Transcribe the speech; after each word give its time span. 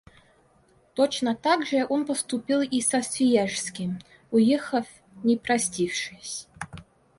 Точно 0.95 1.35
так 1.35 1.63
же 1.67 1.85
он 1.87 2.07
поступил 2.07 2.61
и 2.61 2.81
со 2.81 3.03
Свияжским, 3.03 3.99
уехав, 4.31 4.87
не 5.23 5.37
простившись. 5.37 6.47